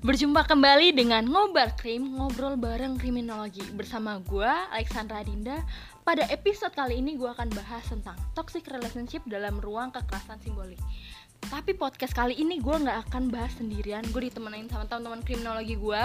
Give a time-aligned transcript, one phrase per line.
[0.00, 5.60] Berjumpa kembali dengan Ngobar Krim, ngobrol bareng kriminologi bersama gue, Alexandra Dinda.
[6.00, 10.80] Pada episode kali ini gue akan bahas tentang toxic relationship dalam ruang kekerasan simbolik.
[11.52, 16.02] Tapi podcast kali ini gue nggak akan bahas sendirian, gue ditemenin sama teman-teman kriminologi gue.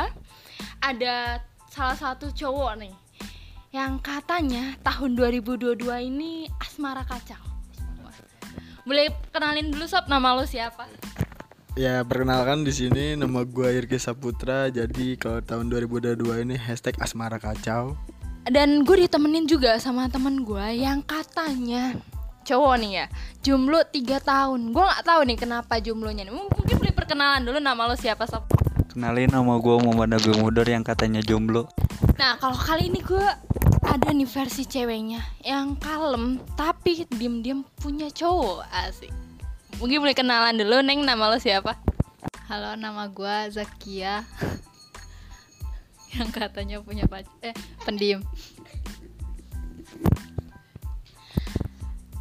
[0.84, 1.40] Ada
[1.72, 2.92] salah satu cowok nih,
[3.72, 7.40] yang katanya tahun 2022 ini asmara kacau.
[8.84, 10.84] Boleh kenalin dulu sob nama lo siapa?
[11.76, 14.72] Ya perkenalkan di sini nama gue Irki Saputra.
[14.72, 18.00] Jadi kalau tahun 2022 ini hashtag Asmara Kacau.
[18.48, 22.00] Dan gue ditemenin juga sama temen gue yang katanya
[22.48, 23.06] cowok nih ya
[23.44, 23.92] jomblo 3
[24.24, 24.72] tahun.
[24.72, 26.32] Gue nggak tahu nih kenapa jomblonya nih.
[26.32, 28.48] Mungkin boleh perkenalan dulu nama lo siapa sob
[28.96, 31.68] Kenalin nama gue Muhammad Nabi Mudor yang katanya jomblo.
[32.16, 33.28] Nah kalau kali ini gue
[33.84, 39.25] ada nih versi ceweknya yang kalem tapi diem-diem punya cowok asik
[39.78, 41.76] mungkin boleh kenalan dulu neng nama lo siapa
[42.46, 44.22] Halo, nama gua Zakia.
[46.14, 48.22] yang katanya punya pacar eh pendiam.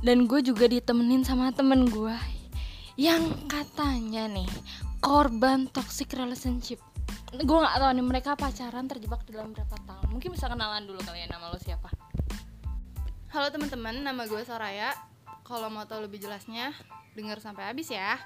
[0.04, 2.12] dan gue juga ditemenin sama temen gue
[3.00, 4.50] yang katanya nih
[5.00, 6.76] korban toxic relationship
[7.32, 11.32] gue nggak tahu nih mereka pacaran terjebak dalam berapa tahun mungkin bisa kenalan dulu kalian
[11.32, 11.88] nama lo siapa
[13.34, 14.94] Halo teman-teman, nama gue Soraya.
[15.44, 16.72] Kalau mau tahu lebih jelasnya,
[17.12, 18.16] dengar sampai habis ya.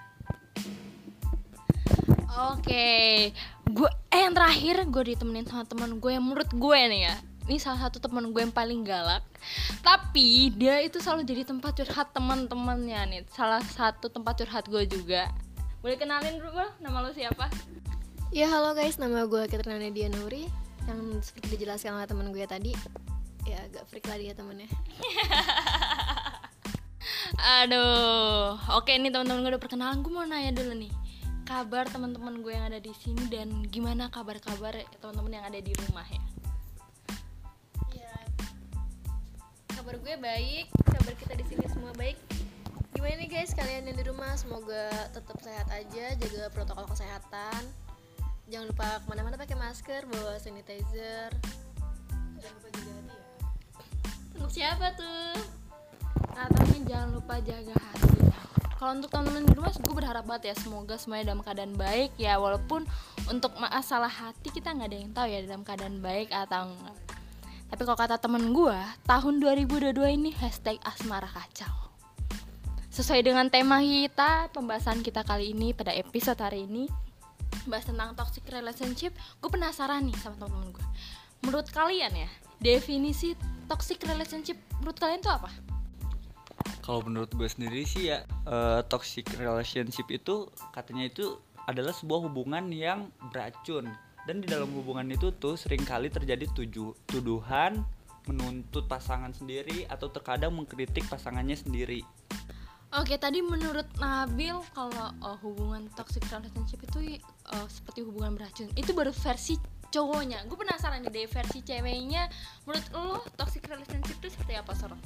[2.54, 3.34] Oke,
[3.66, 7.16] gue eh yang terakhir gue ditemenin sama teman gue yang menurut gue nih ya.
[7.50, 9.26] Ini salah satu teman gue yang paling galak.
[9.82, 13.20] Tapi dia itu selalu jadi tempat curhat teman-temannya nih.
[13.34, 15.26] Salah satu tempat curhat gue juga.
[15.82, 17.50] Boleh kenalin dulu bro, nama lo siapa?
[18.30, 20.52] Ya halo guys, nama gue Katrina Nadia Nuri
[20.84, 22.76] Yang seperti dijelaskan oleh teman gue tadi
[23.48, 24.68] Ya agak freak lah dia temennya
[27.38, 30.02] Aduh, oke nih teman-teman gue udah perkenalan.
[30.02, 30.90] Gue mau nanya dulu nih,
[31.46, 36.02] kabar teman-teman gue yang ada di sini dan gimana kabar-kabar teman-teman yang ada di rumah
[36.10, 36.22] ya?
[37.94, 38.14] Ya
[39.70, 42.18] Kabar gue baik, kabar kita di sini semua baik.
[42.90, 44.34] Gimana nih guys kalian yang di rumah?
[44.34, 47.62] Semoga tetap sehat aja, jaga protokol kesehatan.
[48.50, 51.30] Jangan lupa ke mana-mana pakai masker, bawa sanitizer.
[52.42, 53.46] Jangan lupa jaga hati ya.
[54.34, 55.57] Untuk siapa tuh?
[56.38, 58.18] Katanya jangan lupa jaga hati.
[58.78, 62.38] Kalau untuk teman-teman di rumah, gue berharap banget ya semoga semuanya dalam keadaan baik ya
[62.38, 62.86] walaupun
[63.26, 66.96] untuk masalah hati kita nggak ada yang tahu ya dalam keadaan baik atau enggak.
[67.74, 71.74] Tapi kalau kata temen gue, tahun 2022 ini hashtag asmara kacau.
[72.94, 76.86] Sesuai dengan tema kita, pembahasan kita kali ini pada episode hari ini
[77.66, 79.10] bahas tentang toxic relationship.
[79.42, 80.86] Gue penasaran nih sama temen-temen gue.
[81.42, 82.30] Menurut kalian ya,
[82.62, 83.34] definisi
[83.66, 85.77] toxic relationship menurut kalian tuh apa?
[86.82, 91.36] Kalau menurut gue sendiri sih ya eh, Toxic relationship itu katanya itu
[91.68, 93.92] adalah sebuah hubungan yang beracun
[94.24, 97.84] Dan di dalam hubungan itu tuh sering kali terjadi tuju, tuduhan
[98.24, 102.04] Menuntut pasangan sendiri atau terkadang mengkritik pasangannya sendiri
[102.88, 107.20] Oke, tadi menurut Nabil kalau uh, hubungan toxic relationship itu
[107.52, 108.72] uh, seperti hubungan beracun.
[108.80, 109.60] Itu baru versi
[109.92, 110.48] cowoknya.
[110.48, 112.32] Gue penasaran nih dari versi ceweknya.
[112.64, 114.96] Menurut lo toxic relationship itu seperti apa, Sor?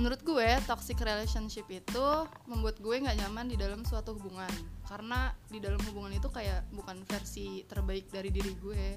[0.00, 2.06] Menurut gue, toxic relationship itu
[2.48, 4.48] membuat gue nggak nyaman di dalam suatu hubungan.
[4.88, 8.96] Karena di dalam hubungan itu kayak bukan versi terbaik dari diri gue.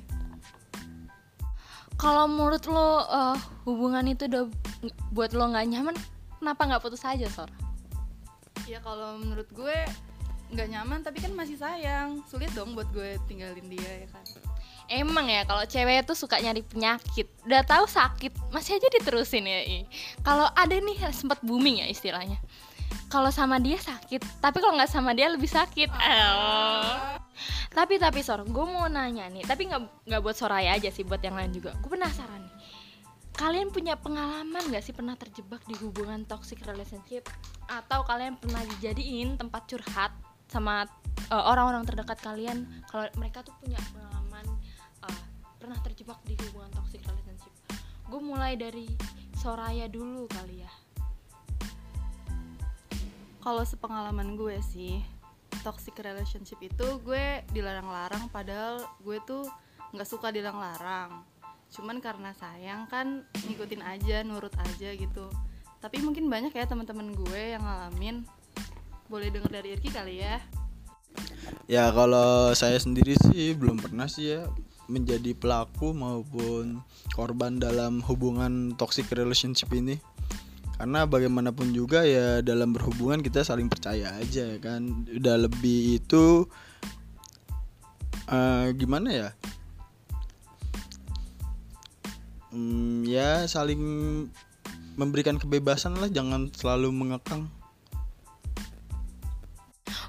[2.00, 3.36] Kalau menurut lo uh,
[3.68, 4.48] hubungan itu udah
[5.12, 5.96] buat lo nggak nyaman,
[6.40, 7.52] kenapa nggak putus aja, Sor?
[8.64, 9.76] Ya kalau menurut gue
[10.56, 12.24] nggak nyaman tapi kan masih sayang.
[12.32, 14.24] Sulit dong buat gue tinggalin dia ya kan.
[14.94, 17.26] Emang ya kalau cewek tuh suka nyari penyakit.
[17.50, 19.60] Udah tahu sakit, masih aja diterusin ya.
[20.22, 22.38] Kalau ada nih sempat booming ya istilahnya.
[23.10, 25.90] Kalau sama dia sakit, tapi kalau nggak sama dia lebih sakit.
[25.90, 27.18] Oh.
[27.74, 29.42] Tapi tapi Sor, gue mau nanya nih.
[29.46, 31.74] Tapi nggak nggak buat Soraya aja sih, buat yang lain juga.
[31.82, 32.54] Gue penasaran nih.
[33.34, 37.26] Kalian punya pengalaman nggak sih pernah terjebak di hubungan toxic relationship?
[37.66, 40.14] Atau kalian pernah dijadiin tempat curhat
[40.54, 40.86] sama
[41.34, 44.23] uh, orang-orang terdekat kalian kalau mereka tuh punya pengalaman
[45.94, 47.54] terjebak di hubungan toxic relationship.
[48.10, 48.90] Gue mulai dari
[49.38, 50.74] Soraya dulu kali ya.
[53.46, 55.06] Kalau sepengalaman gue sih,
[55.62, 59.46] toxic relationship itu gue dilarang-larang padahal gue tuh
[59.94, 61.22] nggak suka dilarang-larang.
[61.70, 65.30] Cuman karena sayang kan ngikutin aja, nurut aja gitu.
[65.78, 68.26] Tapi mungkin banyak ya teman-teman gue yang ngalamin.
[69.14, 70.42] Boleh denger dari Irki kali ya.
[71.70, 74.50] Ya kalau saya sendiri sih belum pernah sih ya
[74.92, 76.84] menjadi pelaku maupun
[77.16, 79.98] korban dalam hubungan toxic relationship ini.
[80.74, 85.06] karena bagaimanapun juga ya dalam berhubungan kita saling percaya aja ya kan.
[85.06, 86.50] Udah lebih itu
[88.28, 89.30] eh, gimana ya?
[92.52, 93.80] Hmm, ya saling
[94.98, 97.48] memberikan kebebasan lah jangan selalu mengekang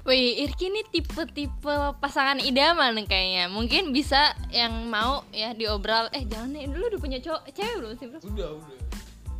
[0.05, 3.49] Wih, Irki ini tipe-tipe pasangan idaman kayaknya.
[3.49, 6.13] Mungkin bisa yang mau ya diobral.
[6.13, 8.19] Eh, jangan nih, dulu udah punya cowok, cewek belum sih, Bro?
[8.21, 8.77] udah udah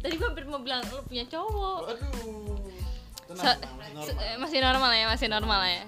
[0.02, 1.80] Tadi gua hampir mau bilang lu punya cowok.
[1.90, 2.58] aduh
[3.26, 3.62] Se-
[4.06, 5.82] se- eh, masih normal ya, masih normal ya.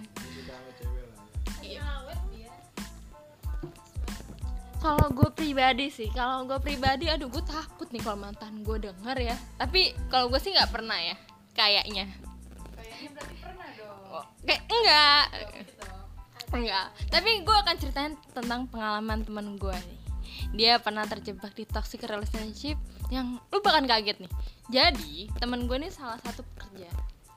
[4.78, 9.18] Kalau gue pribadi sih, kalau gue pribadi, aduh gue takut nih kalau mantan gue denger
[9.22, 9.36] ya.
[9.58, 11.14] Tapi kalau gue sih nggak pernah ya,
[11.54, 12.06] kayaknya.
[12.74, 13.77] kayaknya berarti pernah dong
[14.48, 15.26] Kayak enggak,
[16.54, 16.88] enggak.
[17.12, 20.00] Tapi gue akan ceritain tentang pengalaman temen gue nih.
[20.56, 22.80] Dia pernah terjebak di toxic relationship
[23.12, 24.32] yang lu bahkan kaget nih.
[24.72, 26.92] Jadi temen gue nih salah satu pekerja.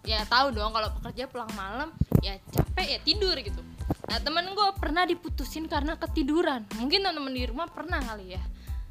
[0.06, 1.92] Ya tahu dong kalau pekerja pulang malam
[2.24, 3.60] ya capek ya tidur gitu.
[4.08, 6.64] Nah temen gue pernah diputusin karena ketiduran.
[6.80, 8.42] Mungkin temen-temen di rumah pernah kali ya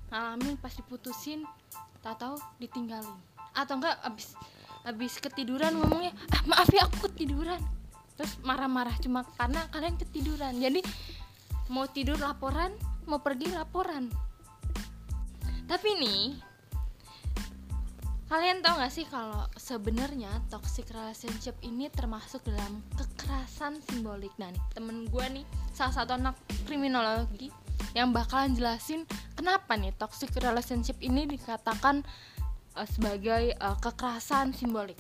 [0.10, 1.46] ngalamin pas diputusin,
[2.02, 3.14] tak tahu ditinggalin.
[3.54, 4.34] Atau enggak abis
[4.90, 7.62] abis ketiduran ngomongnya ah maaf ya aku ketiduran.
[8.18, 10.58] Terus marah-marah cuma karena kalian ketiduran.
[10.58, 10.82] Jadi
[11.70, 12.74] mau tidur laporan
[13.06, 14.10] mau pergi laporan.
[15.70, 16.24] Tapi nih
[18.30, 24.34] kalian tahu gak sih kalau sebenarnya toxic relationship ini termasuk dalam kekerasan simbolik?
[24.42, 27.50] Nah nih temen gue nih salah satu anak kriminologi
[27.98, 32.06] yang bakalan jelasin kenapa nih toxic relationship ini dikatakan
[32.80, 34.98] eh, sebagai eh, kekerasan simbolik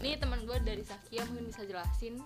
[0.00, 2.20] ini teman gue dari Sakia mungkin bisa jelasin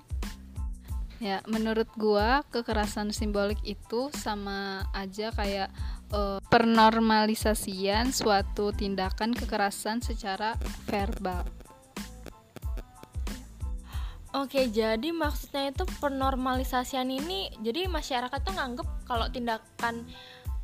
[1.18, 5.66] Ya, menurut gua kekerasan simbolik itu sama aja kayak
[6.14, 10.54] eh, pernormalisasian suatu tindakan kekerasan secara
[10.86, 11.42] verbal.
[14.30, 20.06] Oke, jadi maksudnya itu penormalisasian ini, jadi masyarakat tuh nganggep kalau tindakan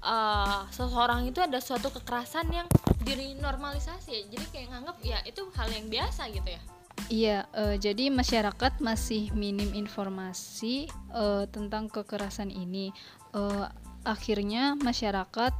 [0.04, 2.68] eh, seseorang itu ada suatu kekerasan yang
[3.02, 4.22] dinormalisasi ya.
[4.28, 6.62] Jadi kayak nganggep ya itu hal yang biasa gitu ya.
[7.10, 12.92] Iya, eh, jadi masyarakat masih minim informasi eh, tentang kekerasan ini.
[13.34, 13.66] Eh,
[14.04, 15.52] akhirnya masyarakat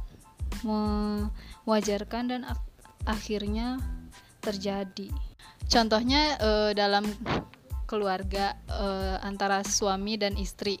[0.65, 2.69] mewajarkan dan ak-
[3.05, 3.81] akhirnya
[4.41, 5.09] terjadi.
[5.65, 7.05] Contohnya eh, dalam
[7.85, 10.77] keluarga eh, antara suami dan istri,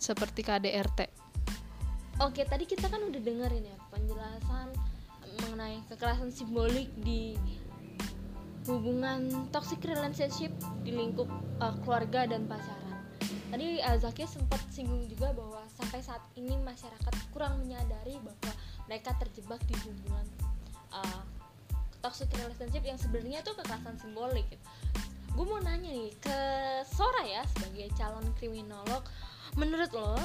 [0.00, 1.15] seperti KDRT.
[2.16, 4.72] Oke, tadi kita kan udah dengerin ya penjelasan
[5.44, 7.36] mengenai kekerasan simbolik di
[8.64, 10.48] hubungan toxic relationship
[10.80, 11.28] di lingkup
[11.60, 13.04] uh, keluarga dan pacaran.
[13.52, 18.52] Tadi Zakia sempat singgung juga bahwa sampai saat ini masyarakat kurang menyadari bahwa
[18.88, 20.24] mereka terjebak di hubungan
[20.96, 21.22] uh,
[22.00, 24.48] toxic relationship yang sebenarnya itu kekerasan simbolik.
[24.48, 24.64] Gitu.
[25.36, 26.38] Gue mau nanya nih ke
[26.88, 29.04] Sora ya sebagai calon kriminolog,
[29.60, 30.16] menurut lo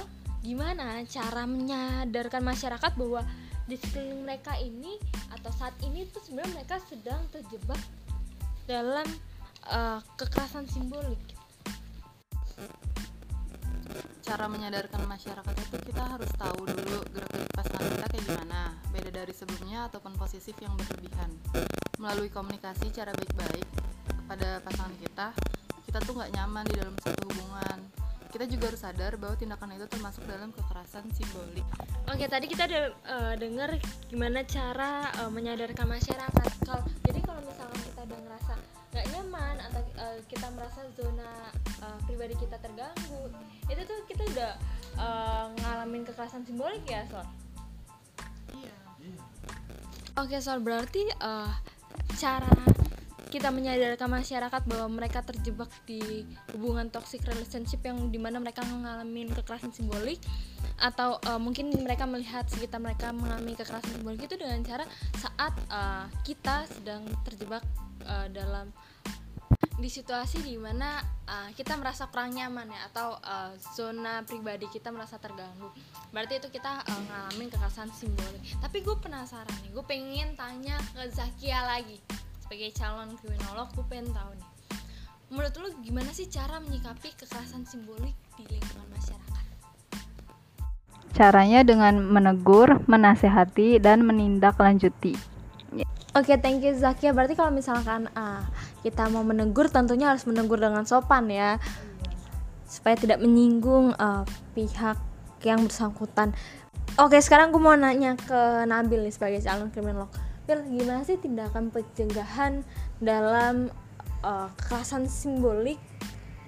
[0.41, 3.21] gimana cara menyadarkan masyarakat bahwa
[3.69, 4.97] di sekeliling mereka ini
[5.31, 7.79] atau saat ini tuh sebenarnya mereka sedang terjebak
[8.65, 9.05] dalam
[9.69, 11.21] uh, kekerasan simbolik.
[14.21, 18.59] Cara menyadarkan masyarakat itu kita harus tahu dulu gerak pasangan kita kayak gimana
[18.89, 21.29] beda dari sebelumnya ataupun posesif yang berlebihan.
[21.99, 23.67] Melalui komunikasi cara baik-baik
[24.09, 25.27] kepada pasangan kita
[25.91, 27.77] kita tuh nggak nyaman di dalam satu hubungan
[28.31, 31.67] kita juga harus sadar bahwa tindakan itu termasuk dalam kekerasan simbolik.
[32.07, 33.75] Oke tadi kita udah uh, dengar
[34.07, 36.49] gimana cara uh, menyadarkan masyarakat.
[36.63, 38.53] Kalau jadi kalau misalkan kita udah ngerasa
[38.91, 41.31] nggak nyaman atau uh, kita merasa zona
[41.83, 43.31] uh, pribadi kita terganggu
[43.71, 44.51] itu tuh kita udah
[44.99, 47.27] uh, ngalamin kekerasan simbolik ya Sor?
[50.19, 51.51] Oke Sor berarti uh,
[52.19, 52.51] cara
[53.29, 56.25] kita menyadarkan masyarakat bahwa mereka terjebak di
[56.55, 60.17] hubungan toxic relationship yang di mana mereka mengalami kekerasan simbolik
[60.81, 64.85] atau uh, mungkin mereka melihat sekitar mereka mengalami kekerasan simbolik itu dengan cara
[65.21, 67.61] saat uh, kita sedang terjebak
[68.09, 68.73] uh, dalam
[69.81, 74.93] di situasi di mana uh, kita merasa kurang nyaman ya atau uh, zona pribadi kita
[74.93, 75.73] merasa terganggu.
[76.13, 78.41] Berarti itu kita uh, ngalamin kekerasan simbolik.
[78.61, 81.97] Tapi gue penasaran nih gue pengen tanya ke Zakia lagi
[82.51, 84.51] sebagai calon kriminolog gue pengen tahu nih
[85.31, 89.45] menurut lu gimana sih cara menyikapi kekerasan simbolik di lingkungan masyarakat
[91.15, 95.15] caranya dengan menegur menasehati dan menindaklanjuti
[96.11, 97.15] Oke, thank you Zakia.
[97.15, 98.43] Berarti kalau misalkan ah,
[98.83, 101.55] kita mau menegur, tentunya harus menegur dengan sopan ya,
[102.67, 104.99] supaya tidak menyinggung ah, pihak
[105.47, 106.35] yang bersangkutan.
[106.99, 110.11] Oke, sekarang gue mau nanya ke Nabil nih sebagai calon kriminolog.
[110.51, 112.67] Bil, gimana sih tindakan pencegahan
[112.99, 113.71] dalam
[114.19, 115.79] ah, kekerasan simbolik,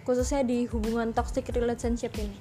[0.04, 2.36] khususnya di hubungan toxic relationship ini?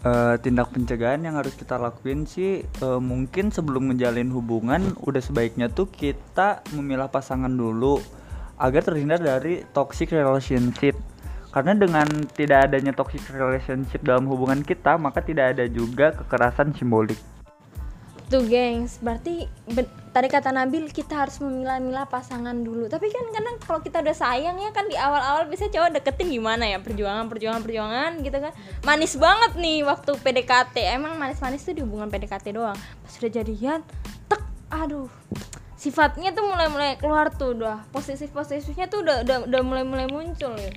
[0.00, 5.68] Eh, tindak pencegahan yang harus kita lakuin sih eh, mungkin sebelum ngejalin hubungan udah sebaiknya
[5.68, 8.00] tuh kita memilah pasangan dulu
[8.56, 10.96] agar terhindar dari toxic relationship
[11.52, 17.20] karena dengan tidak adanya toxic relationship dalam hubungan kita maka tidak ada juga kekerasan simbolik
[18.32, 22.88] Tuh gengs, berarti ben- tadi kata Nabil kita harus memilah-milah pasangan dulu.
[22.88, 26.64] Tapi kan kadang kalau kita udah sayang ya kan di awal-awal bisa cowok deketin gimana
[26.64, 28.56] ya perjuangan perjuangan perjuangan gitu kan.
[28.88, 30.96] Manis banget nih waktu PDKT.
[30.96, 32.76] Emang manis-manis tuh di hubungan PDKT doang.
[32.76, 33.84] Pas udah jadian,
[34.32, 34.40] tek,
[34.72, 35.12] aduh.
[35.76, 40.72] Sifatnya tuh mulai-mulai keluar tuh udah posesif-posesifnya tuh udah udah udah mulai-mulai muncul ya.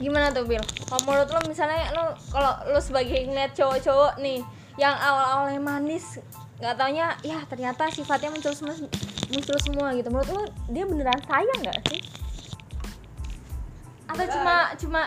[0.00, 0.64] Gimana tuh Bil?
[0.88, 6.18] Kalau menurut lo misalnya lo kalau lo sebagai ngeliat cowok-cowok nih yang awal-awalnya manis
[6.58, 8.74] nggak taunya ya ternyata sifatnya muncul semua
[9.30, 10.08] muncul semua gitu.
[10.10, 12.00] Menurut lo dia beneran sayang nggak sih?
[14.10, 15.00] Atau cuma cuma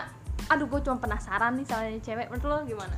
[0.48, 2.96] aduh gue cuma penasaran nih soalnya cewek menurut lo gimana?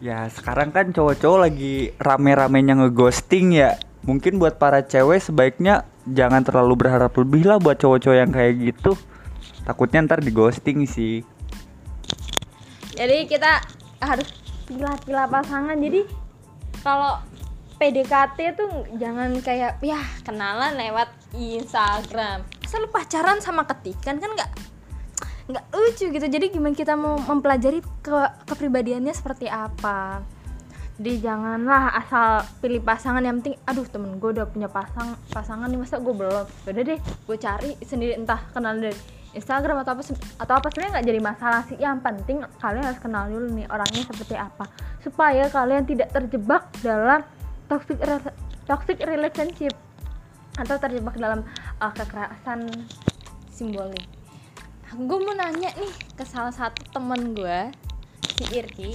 [0.00, 3.80] Ya sekarang kan cowok-cowok lagi rame-ramenya ngeghosting ya.
[4.04, 8.92] Mungkin buat para cewek sebaiknya jangan terlalu berharap lebih lah buat cowok-cowok yang kayak gitu.
[9.66, 11.26] Takutnya ntar di ghosting sih.
[12.96, 13.60] Jadi kita
[14.00, 15.78] harus pilah-pilah pasangan.
[15.78, 16.02] Jadi
[16.82, 17.22] kalau
[17.76, 22.42] PDKT tuh jangan kayak ya kenalan lewat Instagram.
[22.66, 24.50] Selalu pacaran sama ketikan kan nggak
[25.46, 26.26] nggak lucu gitu.
[26.26, 28.18] Jadi gimana kita mau mempelajari ke
[28.50, 30.24] kepribadiannya seperti apa?
[30.96, 35.76] Jadi janganlah asal pilih pasangan yang penting aduh temen gue udah punya pasang pasangan nih
[35.76, 36.48] masa gue belum?
[36.48, 38.96] Udah deh gue cari sendiri entah kenal dari
[39.36, 40.02] Instagram atau apa
[40.40, 41.76] atau apa sebenarnya nggak jadi masalah sih.
[41.76, 44.64] Yang penting kalian harus kenal dulu nih orangnya seperti apa.
[45.04, 47.20] Supaya kalian tidak terjebak dalam
[47.68, 48.00] toxic
[48.64, 49.76] toxic relationship
[50.56, 51.44] atau terjebak dalam
[51.78, 52.64] uh, kekerasan
[53.52, 54.08] simbolik.
[54.96, 57.70] Gue mau nanya nih ke salah satu temen gue
[58.40, 58.92] si Irki.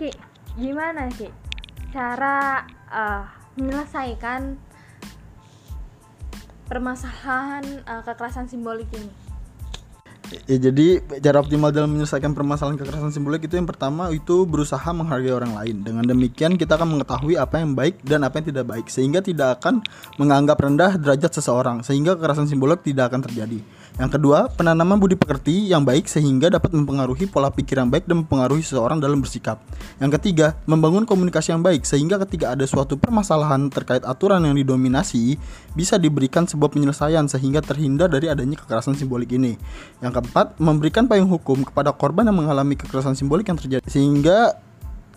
[0.00, 0.10] Ki
[0.58, 1.30] gimana Ki?
[1.94, 4.58] Cara uh, menyelesaikan
[6.68, 9.27] permasalahan uh, kekerasan simbolik ini
[10.48, 15.32] Ya jadi cara optimal dalam menyelesaikan permasalahan kekerasan simbolik itu yang pertama itu berusaha menghargai
[15.32, 15.80] orang lain.
[15.80, 19.60] Dengan demikian kita akan mengetahui apa yang baik dan apa yang tidak baik sehingga tidak
[19.60, 19.80] akan
[20.20, 23.60] menganggap rendah derajat seseorang sehingga kekerasan simbolik tidak akan terjadi.
[23.98, 28.22] Yang kedua, penanaman budi pekerti yang baik sehingga dapat mempengaruhi pola pikir yang baik dan
[28.22, 29.58] mempengaruhi seseorang dalam bersikap.
[29.98, 35.34] Yang ketiga, membangun komunikasi yang baik sehingga ketika ada suatu permasalahan terkait aturan yang didominasi
[35.74, 39.58] bisa diberikan sebuah penyelesaian sehingga terhindar dari adanya kekerasan simbolik ini.
[39.98, 44.67] Yang keempat, memberikan payung hukum kepada korban yang mengalami kekerasan simbolik yang terjadi sehingga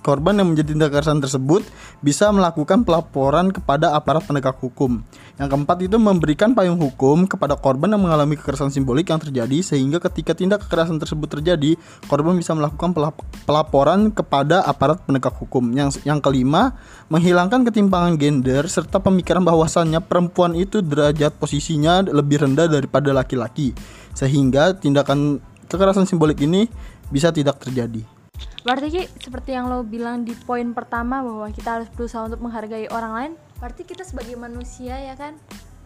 [0.01, 1.61] korban yang menjadi tindak kekerasan tersebut
[2.01, 5.01] bisa melakukan pelaporan kepada aparat penegak hukum.
[5.37, 10.01] Yang keempat itu memberikan payung hukum kepada korban yang mengalami kekerasan simbolik yang terjadi sehingga
[10.01, 11.77] ketika tindak kekerasan tersebut terjadi,
[12.09, 15.73] korban bisa melakukan pelap- pelaporan kepada aparat penegak hukum.
[15.73, 16.77] Yang yang kelima,
[17.09, 23.73] menghilangkan ketimpangan gender serta pemikiran bahwasannya perempuan itu derajat posisinya lebih rendah daripada laki-laki
[24.11, 25.39] sehingga tindakan
[25.71, 26.67] kekerasan simbolik ini
[27.11, 28.20] bisa tidak terjadi.
[28.61, 32.85] Berarti Ki, seperti yang lo bilang di poin pertama bahwa kita harus berusaha untuk menghargai
[32.93, 35.33] orang lain, berarti kita sebagai manusia ya kan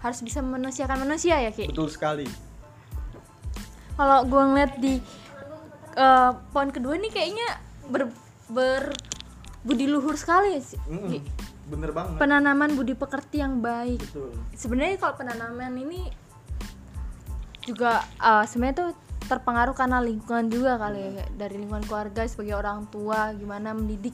[0.03, 1.71] harus bisa memanusiakan manusia ya Ki.
[1.71, 2.27] Betul sekali.
[3.95, 4.99] Kalau gue ngeliat di
[5.95, 7.47] eh, poin kedua nih kayaknya
[7.87, 8.11] ber,
[8.51, 8.91] ber
[9.63, 10.77] budi luhur sekali sih.
[10.83, 11.23] Ki.
[11.71, 12.19] Bener banget.
[12.19, 14.03] Penanaman budi pekerti yang baik.
[14.03, 14.35] Betul.
[14.51, 16.11] Sebenarnya kalau penanaman ini
[17.63, 22.85] juga eh, sebenarnya tuh terpengaruh karena lingkungan juga kali ya dari lingkungan keluarga sebagai orang
[22.93, 24.13] tua gimana mendidik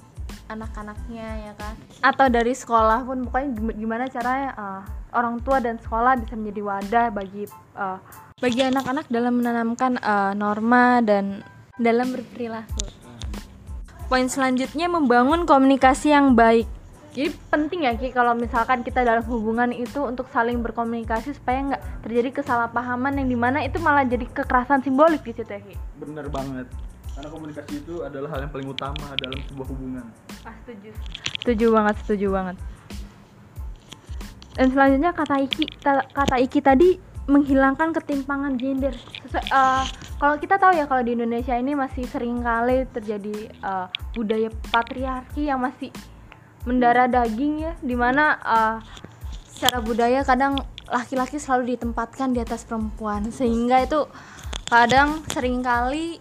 [0.52, 1.74] anak-anaknya ya kan?
[2.04, 4.82] Atau dari sekolah pun pokoknya gim- gimana caranya eh,
[5.16, 7.44] orang tua dan sekolah bisa menjadi wadah bagi
[7.78, 8.00] eh,
[8.42, 11.44] bagi anak-anak dalam menanamkan eh, norma dan
[11.80, 12.84] dalam berperilaku.
[14.12, 16.68] Poin selanjutnya membangun komunikasi yang baik
[17.12, 21.84] jadi penting ya Ki kalau misalkan kita dalam hubungan itu untuk saling berkomunikasi supaya nggak
[22.08, 25.76] terjadi kesalahpahaman yang di mana itu malah jadi kekerasan simbolik di situ ya Ki.
[26.00, 26.72] Bener banget.
[27.12, 30.06] Karena komunikasi itu adalah hal yang paling utama dalam sebuah hubungan.
[30.48, 30.90] Ah, setuju.
[31.44, 32.56] Setuju banget, setuju banget.
[34.56, 36.90] Dan selanjutnya kata Iki ta- kata Iki tadi
[37.28, 38.96] menghilangkan ketimpangan gender.
[38.96, 43.88] Sesu- eh, kalau kita tahu ya kalau di Indonesia ini masih sering kali terjadi eh,
[44.16, 45.92] budaya patriarki yang masih
[46.66, 48.78] mendarah daging ya di mana eh,
[49.50, 50.58] secara budaya kadang
[50.90, 53.30] laki-laki selalu ditempatkan di atas perempuan.
[53.30, 54.06] Sehingga itu
[54.70, 56.18] kadang sering kali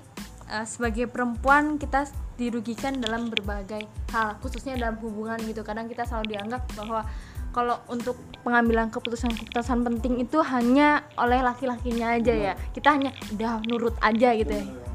[0.49, 2.09] eh, sebagai perempuan kita
[2.41, 3.85] dirugikan dalam berbagai
[4.17, 5.61] hal khususnya dalam hubungan gitu.
[5.61, 7.05] Kadang kita selalu dianggap bahwa
[7.51, 8.15] kalau untuk
[8.47, 12.53] pengambilan keputusan-keputusan penting itu hanya oleh laki-lakinya aja ya.
[12.73, 14.90] Kita hanya udah nurut aja gitu ya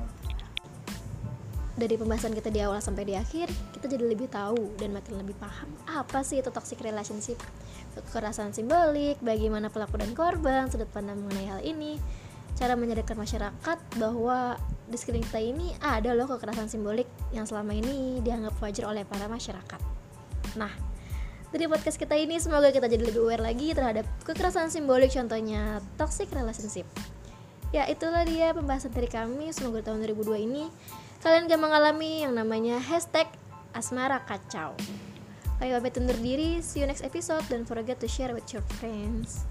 [1.75, 5.35] dari pembahasan kita di awal sampai di akhir kita jadi lebih tahu dan makin lebih
[5.35, 7.35] paham apa sih itu toxic relationship.
[7.95, 11.99] Kekerasan simbolik bagaimana pelaku dan korban sudut pandang mengenai hal ini
[12.55, 14.55] cara menyadarkan masyarakat bahwa
[14.87, 19.27] di sekeliling kita ini ada loh kekerasan simbolik yang selama ini dianggap wajar oleh para
[19.27, 19.81] masyarakat.
[20.55, 20.71] Nah
[21.51, 26.31] dari podcast kita ini semoga kita jadi lebih aware lagi terhadap kekerasan simbolik contohnya toxic
[26.31, 26.87] relationship.
[27.75, 29.51] Ya itulah dia pembahasan dari kami.
[29.51, 30.63] Semoga tahun 2002 ini
[31.25, 33.25] kalian gak mengalami yang namanya hashtag
[33.73, 34.77] asmara kacau
[35.63, 37.39] Ayo pamit undur diri, see you next episode.
[37.47, 39.47] Don't forget to share with your friends.